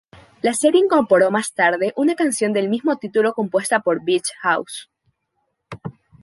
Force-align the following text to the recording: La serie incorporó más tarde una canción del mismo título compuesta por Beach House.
La 0.41 0.55
serie 0.55 0.79
incorporó 0.83 1.29
más 1.29 1.53
tarde 1.53 1.93
una 1.95 2.15
canción 2.15 2.53
del 2.53 2.69
mismo 2.69 2.97
título 2.97 3.33
compuesta 3.33 3.81
por 3.81 4.03
Beach 4.03 4.31
House. 4.41 4.89